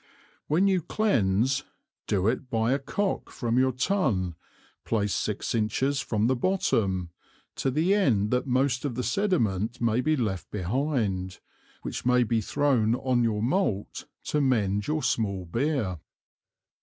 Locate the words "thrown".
12.41-12.95